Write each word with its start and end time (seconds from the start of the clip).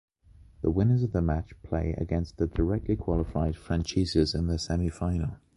The 0.63 0.71
winners 0.71 1.03
of 1.03 1.11
this 1.11 1.21
match 1.21 1.51
play 1.61 1.93
against 1.95 2.37
the 2.37 2.47
directly 2.47 2.95
qualified 2.95 3.55
franchises 3.55 4.33
in 4.33 4.47
the 4.47 4.55
semifinal. 4.55 5.37